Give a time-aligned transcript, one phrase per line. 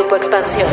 [0.00, 0.66] Grupo Expansión.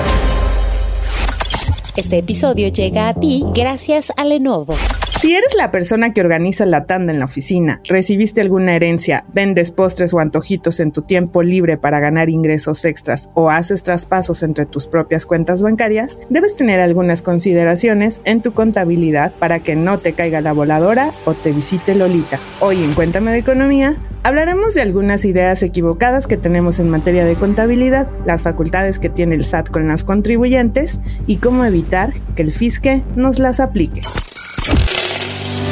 [1.97, 4.75] Este episodio llega a ti gracias a Lenovo.
[5.19, 9.71] Si eres la persona que organiza la tanda en la oficina, recibiste alguna herencia, vendes
[9.71, 14.65] postres o antojitos en tu tiempo libre para ganar ingresos extras o haces traspasos entre
[14.65, 20.13] tus propias cuentas bancarias, debes tener algunas consideraciones en tu contabilidad para que no te
[20.13, 22.39] caiga la voladora o te visite Lolita.
[22.61, 23.97] Hoy en Cuéntame de Economía
[24.27, 29.35] Hablaremos de algunas ideas equivocadas que tenemos en materia de contabilidad, las facultades que tiene
[29.35, 34.01] el SAT con las contribuyentes y cómo evitar que el fisque nos las aplique.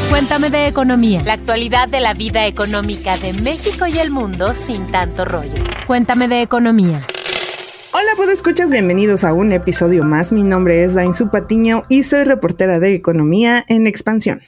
[0.10, 4.90] Cuéntame de economía, la actualidad de la vida económica de México y el mundo sin
[4.90, 5.62] tanto rollo.
[5.86, 7.06] Cuéntame de economía.
[7.92, 10.32] Hola, pues escuchas, bienvenidos a un episodio más.
[10.32, 14.40] Mi nombre es Dain Patiño y soy reportera de economía en expansión.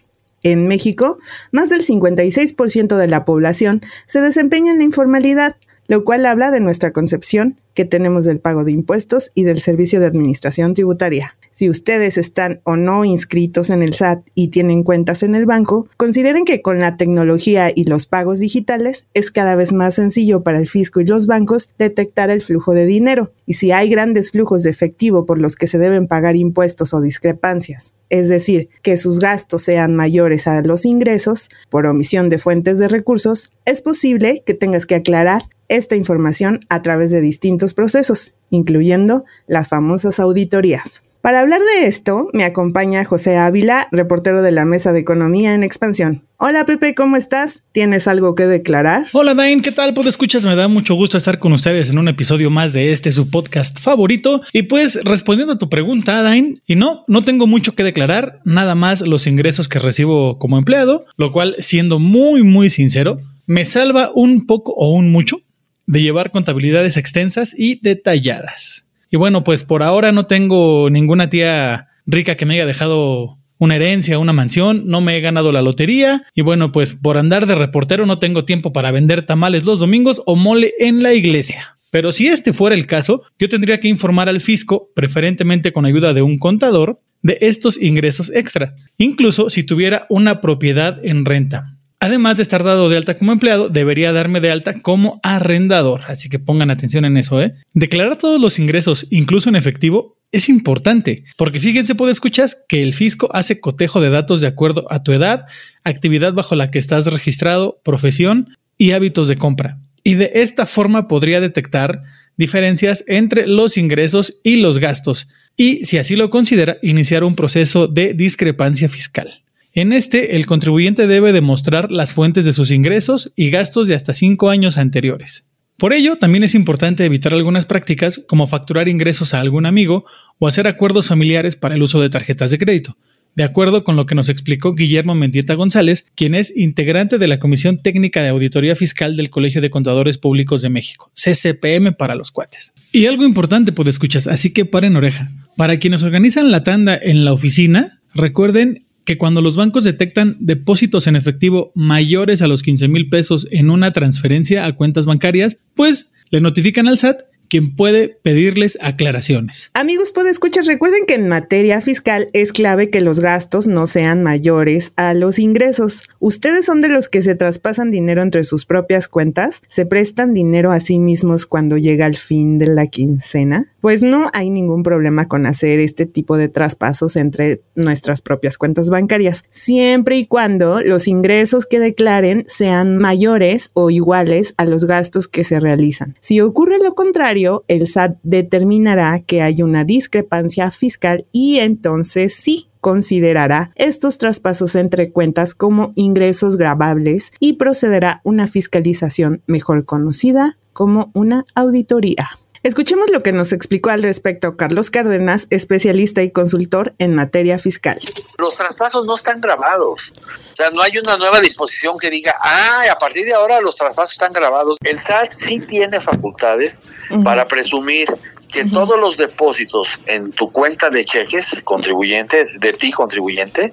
[0.52, 1.20] En México,
[1.52, 5.58] más del 56% de la población se desempeña en la informalidad,
[5.88, 9.99] lo cual habla de nuestra concepción que tenemos del pago de impuestos y del servicio
[9.99, 11.38] de administración tributaria.
[11.52, 15.87] Si ustedes están o no inscritos en el SAT y tienen cuentas en el banco,
[15.96, 20.57] consideren que con la tecnología y los pagos digitales es cada vez más sencillo para
[20.57, 23.32] el fisco y los bancos detectar el flujo de dinero.
[23.46, 27.02] Y si hay grandes flujos de efectivo por los que se deben pagar impuestos o
[27.02, 32.80] discrepancias, es decir, que sus gastos sean mayores a los ingresos por omisión de fuentes
[32.80, 38.34] de recursos, es posible que tengas que aclarar esta información a través de distintos procesos,
[38.49, 41.04] incluyendo las famosas auditorías.
[41.21, 45.63] Para hablar de esto, me acompaña José Ávila, reportero de la Mesa de Economía en
[45.63, 46.24] Expansión.
[46.37, 47.63] Hola Pepe, ¿cómo estás?
[47.74, 49.07] ¿Tienes algo que declarar?
[49.12, 49.93] Hola Dain, ¿qué tal?
[49.93, 53.12] Pues escuchas, me da mucho gusto estar con ustedes en un episodio más de este
[53.12, 54.41] su podcast favorito.
[54.54, 58.76] Y pues respondiendo a tu pregunta, Dain, y no, no tengo mucho que declarar, nada
[58.76, 64.12] más los ingresos que recibo como empleado, lo cual, siendo muy, muy sincero, me salva
[64.13, 65.40] un poco o un mucho
[65.88, 68.85] de llevar contabilidades extensas y detalladas.
[69.09, 73.75] Y bueno, pues por ahora no tengo ninguna tía rica que me haya dejado una
[73.75, 77.56] herencia, una mansión, no me he ganado la lotería y bueno, pues por andar de
[77.56, 81.78] reportero no tengo tiempo para vender tamales los domingos o mole en la iglesia.
[81.90, 86.14] Pero si este fuera el caso, yo tendría que informar al fisco, preferentemente con ayuda
[86.14, 91.77] de un contador, de estos ingresos extra, incluso si tuviera una propiedad en renta.
[92.00, 96.02] Además de estar dado de alta como empleado, debería darme de alta como arrendador.
[96.08, 97.56] Así que pongan atención en eso, ¿eh?
[97.74, 102.94] Declarar todos los ingresos, incluso en efectivo, es importante, porque fíjense, puede escuchar que el
[102.94, 105.46] fisco hace cotejo de datos de acuerdo a tu edad,
[105.84, 109.80] actividad bajo la que estás registrado, profesión y hábitos de compra.
[110.03, 112.03] Y de esta forma podría detectar
[112.36, 117.88] diferencias entre los ingresos y los gastos, y si así lo considera, iniciar un proceso
[117.88, 119.41] de discrepancia fiscal.
[119.78, 124.16] En este, el contribuyente debe demostrar las fuentes de sus ingresos y gastos de hasta
[124.16, 125.46] cinco años anteriores.
[125.78, 130.06] Por ello, también es importante evitar algunas prácticas como facturar ingresos a algún amigo
[130.40, 132.98] o hacer acuerdos familiares para el uso de tarjetas de crédito,
[133.36, 137.38] de acuerdo con lo que nos explicó Guillermo Mendieta González, quien es integrante de la
[137.38, 142.32] Comisión Técnica de Auditoría Fiscal del Colegio de Contadores Públicos de México, CCPM para los
[142.32, 142.74] cuates.
[142.92, 145.32] Y algo importante, pues escuchas, así que paren oreja.
[145.56, 151.07] Para quienes organizan la tanda en la oficina, recuerden que cuando los bancos detectan depósitos
[151.07, 156.12] en efectivo mayores a los 15 mil pesos en una transferencia a cuentas bancarias, pues
[156.29, 159.72] le notifican al SAT quien puede pedirles aclaraciones.
[159.74, 164.24] Amigos, puede escuchar, recuerden que en materia fiscal es clave que los gastos no sean
[164.24, 166.03] mayores a los ingresos.
[166.19, 169.62] ¿Ustedes son de los que se traspasan dinero entre sus propias cuentas?
[169.68, 173.74] ¿Se prestan dinero a sí mismos cuando llega el fin de la quincena?
[173.81, 178.90] Pues no hay ningún problema con hacer este tipo de traspasos entre nuestras propias cuentas
[178.90, 185.28] bancarias, siempre y cuando los ingresos que declaren sean mayores o iguales a los gastos
[185.28, 186.16] que se realizan.
[186.19, 187.37] Si ocurre lo contrario,
[187.68, 195.12] el SAT determinará que hay una discrepancia fiscal y entonces sí considerará estos traspasos entre
[195.12, 202.30] cuentas como ingresos grabables y procederá una fiscalización mejor conocida como una auditoría.
[202.68, 207.98] Escuchemos lo que nos explicó al respecto Carlos Cárdenas, especialista y consultor en materia fiscal.
[208.40, 210.12] Los traspasos no están grabados.
[210.52, 213.78] O sea, no hay una nueva disposición que diga, ah, a partir de ahora los
[213.78, 214.75] traspasos están grabados.
[214.84, 216.84] El SAT sí tiene facultades
[217.24, 218.14] para presumir
[218.52, 223.72] que todos los depósitos en tu cuenta de cheques contribuyente, de ti contribuyente,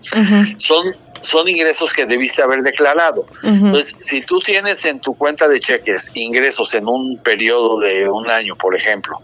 [0.58, 0.94] son
[1.24, 3.26] son ingresos que debiste haber declarado.
[3.42, 8.30] Entonces, si tú tienes en tu cuenta de cheques ingresos en un periodo de un
[8.30, 9.18] año, por ejemplo,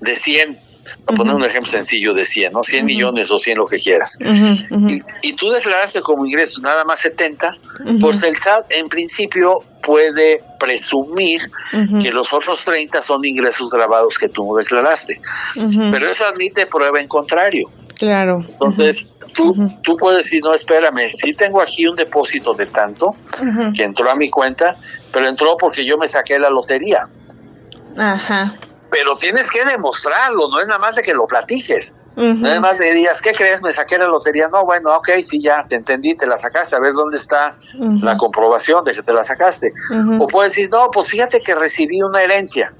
[0.00, 0.54] de 100,
[1.06, 2.62] a poner un ejemplo sencillo de 100, ¿no?
[2.62, 4.18] 100 millones o 100 lo que quieras.
[5.22, 7.56] Y, tú declaraste como ingresos nada más 70,
[8.00, 11.40] pues el SAT en principio puede presumir
[12.00, 15.20] que los otros 30 son ingresos grabados que tú no declaraste.
[15.90, 17.68] Pero eso admite prueba en contrario.
[18.02, 18.44] Claro.
[18.48, 19.54] Entonces, tú,
[19.84, 23.14] tú puedes decir, no, espérame, si tengo aquí un depósito de tanto
[23.76, 24.76] que entró a mi cuenta,
[25.12, 27.08] pero entró porque yo me saqué la lotería.
[27.96, 28.56] Ajá.
[28.90, 31.94] Pero tienes que demostrarlo, no es nada más de que lo platiques.
[32.16, 33.62] Nada más dirías, ¿qué crees?
[33.62, 34.48] Me saqué la lotería.
[34.48, 36.76] No, bueno, ok, sí, ya te entendí, te la sacaste.
[36.76, 37.56] A ver dónde está
[38.02, 39.72] la comprobación de que te la sacaste.
[40.18, 42.72] O puedes decir, no, pues fíjate que recibí una herencia.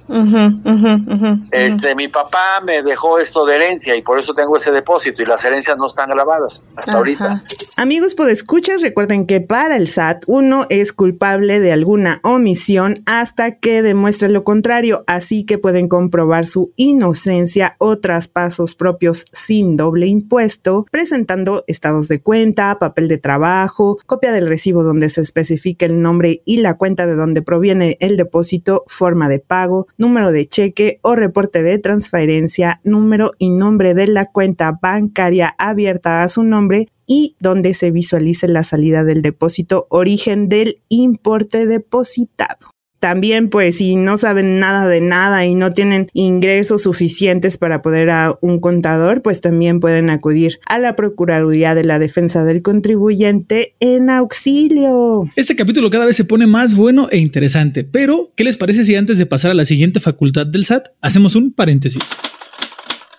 [1.51, 5.27] Este, mi papá me dejó esto de herencia y por eso tengo ese depósito y
[5.27, 7.43] las herencias no están grabadas hasta ahorita.
[7.77, 13.59] Amigos, por escuchas, recuerden que para el SAT uno es culpable de alguna omisión hasta
[13.59, 20.07] que demuestre lo contrario, así que pueden comprobar su inocencia o traspasos propios sin doble
[20.07, 26.03] impuesto, presentando estados de cuenta, papel de trabajo, copia del recibo donde se especifique el
[26.03, 30.99] nombre y la cuenta de donde proviene el depósito, forma de pago, número de cheque
[31.03, 36.89] o reporte de transferencia, número y nombre de la cuenta bancaria abierta a su nombre
[37.07, 42.72] y donde se visualice la salida del depósito, origen del importe depositado.
[43.03, 48.11] También, pues, si no saben nada de nada y no tienen ingresos suficientes para poder
[48.11, 53.75] a un contador, pues también pueden acudir a la Procuraduría de la Defensa del Contribuyente
[53.81, 55.29] en auxilio.
[55.35, 58.95] Este capítulo cada vez se pone más bueno e interesante, pero ¿qué les parece si
[58.95, 62.05] antes de pasar a la siguiente facultad del SAT hacemos un paréntesis?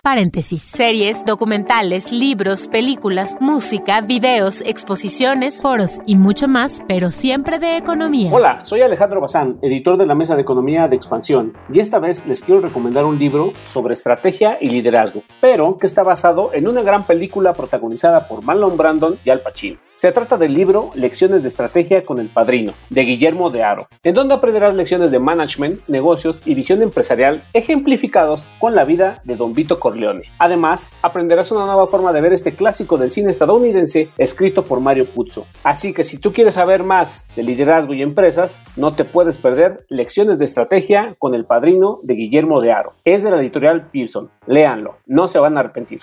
[0.04, 0.60] Paréntesis.
[0.60, 8.30] Series, documentales, libros, películas, música, videos, exposiciones, foros y mucho más, pero siempre de economía.
[8.30, 12.26] Hola, soy Alejandro Bazán, editor de la Mesa de Economía de Expansión, y esta vez
[12.26, 16.82] les quiero recomendar un libro sobre estrategia y liderazgo, pero que está basado en una
[16.82, 19.78] gran película protagonizada por Marlon Brandon y Al Pacino.
[19.96, 24.14] Se trata del libro Lecciones de Estrategia con el Padrino, de Guillermo de Aro, en
[24.14, 29.54] donde aprenderás lecciones de management, negocios y visión empresarial ejemplificados con la vida de Don
[29.54, 30.24] Vito Corleone.
[30.38, 35.06] Además, aprenderás una nueva forma de ver este clásico del cine estadounidense escrito por Mario
[35.06, 35.46] Puzo.
[35.62, 39.86] Así que si tú quieres saber más de liderazgo y empresas, no te puedes perder
[39.88, 42.94] Lecciones de Estrategia con el Padrino de Guillermo de Aro.
[43.04, 44.28] Es de la editorial Pearson.
[44.46, 46.00] Léanlo, no se van a arrepentir.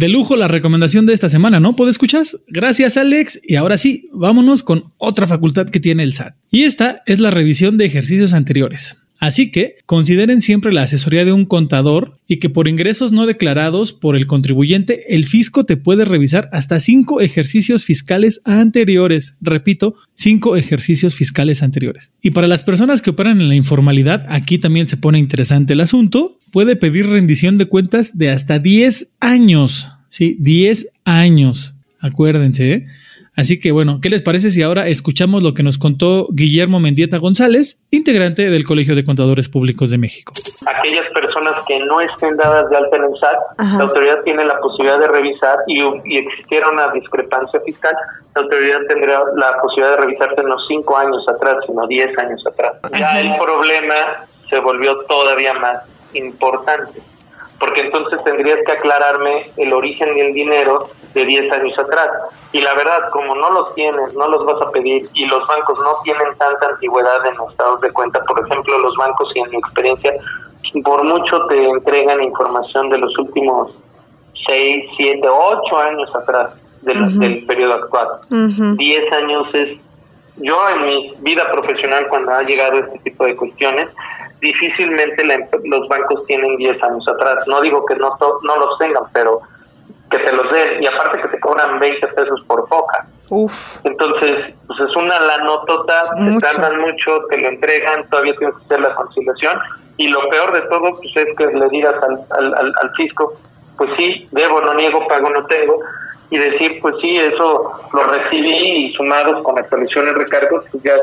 [0.00, 1.76] De lujo la recomendación de esta semana, ¿no?
[1.76, 2.22] ¿Puedes escuchar?
[2.48, 3.38] Gracias, Alex.
[3.44, 6.36] Y ahora sí, vámonos con otra facultad que tiene el SAT.
[6.50, 8.99] Y esta es la revisión de ejercicios anteriores.
[9.20, 13.92] Así que consideren siempre la asesoría de un contador y que por ingresos no declarados
[13.92, 19.36] por el contribuyente, el fisco te puede revisar hasta cinco ejercicios fiscales anteriores.
[19.42, 22.12] Repito, cinco ejercicios fiscales anteriores.
[22.22, 25.80] Y para las personas que operan en la informalidad, aquí también se pone interesante el
[25.80, 29.88] asunto, puede pedir rendición de cuentas de hasta 10 años.
[30.08, 31.74] Sí, 10 años.
[32.00, 32.86] Acuérdense, ¿eh?
[33.36, 37.18] Así que bueno, ¿qué les parece si ahora escuchamos lo que nos contó Guillermo Mendieta
[37.18, 40.32] González, integrante del Colegio de Contadores Públicos de México?
[40.66, 44.58] Aquellas personas que no estén dadas de alta en el SAT, la autoridad tiene la
[44.58, 47.94] posibilidad de revisar y, y, existiera una discrepancia fiscal,
[48.34, 52.72] la autoridad tendrá la posibilidad de revisarse no cinco años atrás, sino diez años atrás.
[52.98, 55.78] Ya el problema se volvió todavía más
[56.14, 57.00] importante
[57.60, 62.08] porque entonces tendrías que aclararme el origen del dinero de 10 años atrás.
[62.52, 65.78] Y la verdad, como no los tienes, no los vas a pedir y los bancos
[65.78, 69.50] no tienen tanta antigüedad en los estados de cuenta, por ejemplo, los bancos y en
[69.50, 70.14] mi experiencia,
[70.84, 73.72] por mucho te entregan información de los últimos
[74.48, 76.50] 6, 7, 8 años atrás
[76.82, 78.08] del periodo actual.
[78.30, 79.78] 10 años es,
[80.36, 83.88] yo en mi vida profesional cuando ha llegado este tipo de cuestiones,
[84.40, 85.22] difícilmente
[85.64, 87.46] los bancos tienen 10 años atrás.
[87.46, 89.40] No digo que no, no los tengan, pero
[90.10, 90.82] que te los den.
[90.82, 93.06] Y aparte que te cobran 20 pesos por foca.
[93.84, 98.80] Entonces, pues es una lanotota, te tardan mucho, te lo entregan, todavía tienes que hacer
[98.80, 99.58] la conciliación.
[99.96, 103.34] Y lo peor de todo, pues es que le digas al, al, al fisco,
[103.76, 105.78] pues sí, debo, no niego, pago, no tengo
[106.30, 110.94] y decir, pues sí, eso lo recibí y sumados con actualizaciones recargos, pues ya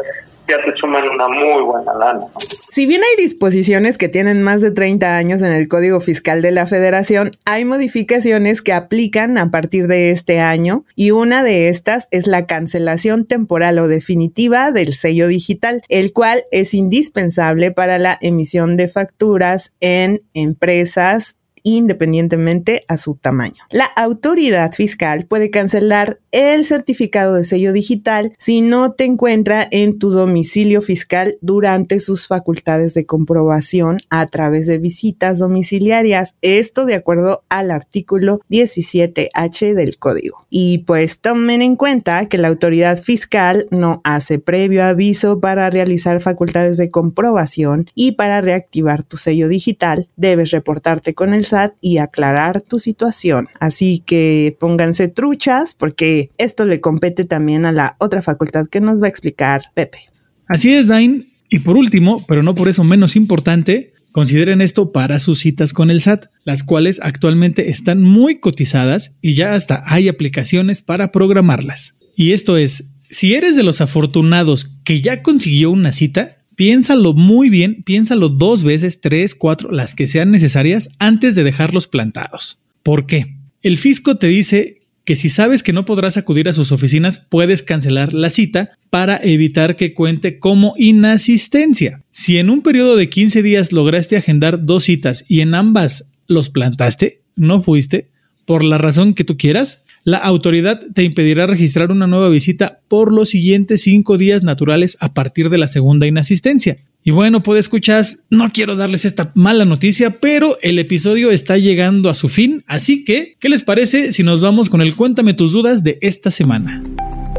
[0.48, 2.28] ya te suman una muy buena lana.
[2.72, 6.52] Si bien hay disposiciones que tienen más de 30 años en el Código Fiscal de
[6.52, 12.08] la Federación, hay modificaciones que aplican a partir de este año y una de estas
[12.12, 18.18] es la cancelación temporal o definitiva del sello digital, el cual es indispensable para la
[18.22, 21.37] emisión de facturas en empresas
[21.68, 23.64] independientemente a su tamaño.
[23.70, 30.00] La autoridad fiscal puede cancelar el certificado de sello digital si no te encuentra en
[30.00, 36.36] tu domicilio fiscal durante sus facultades de comprobación a través de visitas domiciliarias.
[36.42, 40.46] Esto de acuerdo al artículo 17H del código.
[40.50, 46.22] Y pues tomen en cuenta que la autoridad fiscal no hace previo aviso para realizar
[46.22, 51.98] facultades de comprobación y para reactivar tu sello digital debes reportarte con el SAT y
[51.98, 53.48] aclarar tu situación.
[53.60, 59.02] Así que pónganse truchas porque esto le compete también a la otra facultad que nos
[59.02, 60.00] va a explicar Pepe.
[60.48, 61.32] Así es, Dain.
[61.50, 65.92] Y por último, pero no por eso menos importante, Consideren esto para sus citas con
[65.92, 71.96] el SAT, las cuales actualmente están muy cotizadas y ya hasta hay aplicaciones para programarlas.
[72.16, 77.50] Y esto es, si eres de los afortunados que ya consiguió una cita, piénsalo muy
[77.50, 82.58] bien, piénsalo dos veces, tres, cuatro, las que sean necesarias antes de dejarlos plantados.
[82.84, 83.36] ¿Por qué?
[83.62, 87.62] El fisco te dice que si sabes que no podrás acudir a sus oficinas, puedes
[87.62, 92.02] cancelar la cita para evitar que cuente como inasistencia.
[92.12, 96.50] Si en un periodo de 15 días lograste agendar dos citas y en ambas los
[96.50, 98.10] plantaste, no fuiste,
[98.46, 103.14] por la razón que tú quieras, la autoridad te impedirá registrar una nueva visita por
[103.14, 106.78] los siguientes cinco días naturales a partir de la segunda inasistencia.
[107.04, 112.10] Y bueno, pues escuchas, no quiero darles esta mala noticia, pero el episodio está llegando
[112.10, 115.52] a su fin, así que, ¿qué les parece si nos vamos con el Cuéntame tus
[115.52, 116.82] dudas de esta semana?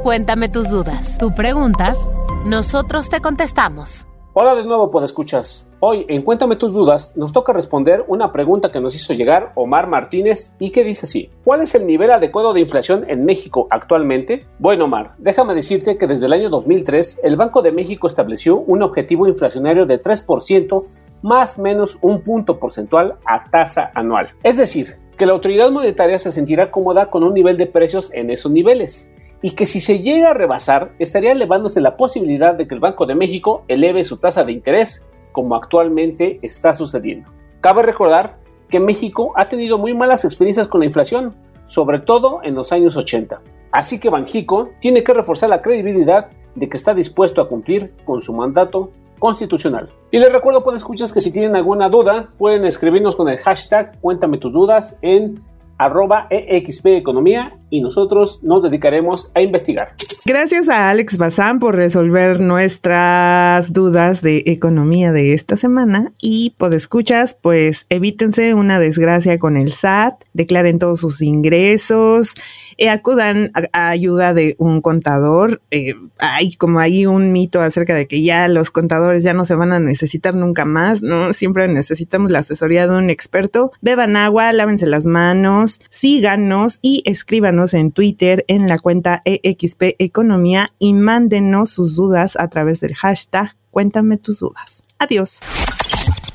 [0.02, 1.16] Cuéntame tus dudas.
[1.18, 1.96] Tú preguntas,
[2.44, 4.07] nosotros te contestamos.
[4.40, 5.68] Hola de nuevo, por escuchas.
[5.80, 9.88] Hoy en Cuéntame tus dudas nos toca responder una pregunta que nos hizo llegar Omar
[9.88, 14.46] Martínez y que dice así: ¿Cuál es el nivel adecuado de inflación en México actualmente?
[14.60, 18.84] Bueno, Omar, déjame decirte que desde el año 2003 el Banco de México estableció un
[18.84, 20.84] objetivo inflacionario de 3%
[21.22, 24.28] más menos un punto porcentual a tasa anual.
[24.44, 28.30] Es decir, que la autoridad monetaria se sentirá cómoda con un nivel de precios en
[28.30, 29.10] esos niveles
[29.42, 33.06] y que si se llega a rebasar estaría elevándose la posibilidad de que el Banco
[33.06, 37.30] de México eleve su tasa de interés como actualmente está sucediendo.
[37.60, 42.54] Cabe recordar que México ha tenido muy malas experiencias con la inflación, sobre todo en
[42.54, 43.40] los años 80.
[43.70, 48.20] Así que Banjico tiene que reforzar la credibilidad de que está dispuesto a cumplir con
[48.20, 49.90] su mandato constitucional.
[50.10, 53.98] Y les recuerdo, por escuchas, que si tienen alguna duda, pueden escribirnos con el hashtag
[54.00, 55.42] Cuéntame tus dudas en
[55.78, 59.94] arroba EXP Economía y nosotros nos dedicaremos a investigar.
[60.24, 66.74] Gracias a Alex Bazán por resolver nuestras dudas de economía de esta semana y por
[66.74, 72.34] escuchas, pues evítense una desgracia con el SAT, declaren todos sus ingresos,
[72.78, 75.60] eh, acudan a, ayuda de un contador.
[75.70, 79.54] Eh, hay como hay un mito acerca de que ya los contadores ya no se
[79.54, 81.32] van a necesitar nunca más, ¿no?
[81.32, 83.72] Siempre necesitamos la asesoría de un experto.
[83.80, 90.68] Beban agua, lávense las manos, síganos y escríbanos en Twitter en la cuenta EXP Economía
[90.78, 94.82] y mándenos sus dudas a través del hashtag Cuéntame tus dudas.
[94.98, 95.40] Adiós.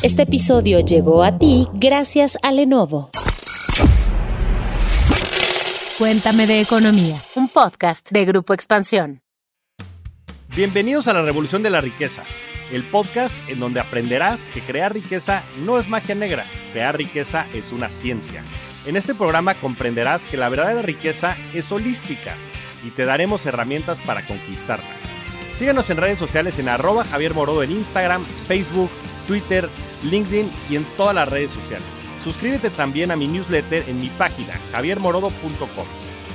[0.02, 3.10] Este episodio llegó a ti gracias a Lenovo.
[5.98, 9.22] Cuéntame de Economía, un podcast de Grupo Expansión.
[10.56, 12.24] Bienvenidos a la Revolución de la Riqueza,
[12.72, 17.72] el podcast en donde aprenderás que crear riqueza no es magia negra, crear riqueza es
[17.72, 18.44] una ciencia.
[18.86, 22.36] En este programa comprenderás que la verdadera riqueza es holística
[22.86, 24.90] y te daremos herramientas para conquistarla.
[25.56, 28.90] Síguenos en redes sociales en arroba Javier Morodo en Instagram, Facebook,
[29.26, 29.70] Twitter,
[30.04, 31.88] LinkedIn y en todas las redes sociales.
[32.22, 35.86] Suscríbete también a mi newsletter en mi página javiermorodo.com,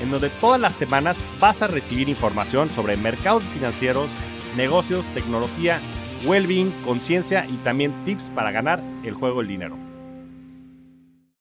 [0.02, 4.09] en donde todas las semanas vas a recibir información sobre mercados financieros,
[4.57, 5.81] negocios, tecnología,
[6.25, 9.88] well-being, conciencia y también tips para ganar el juego del dinero.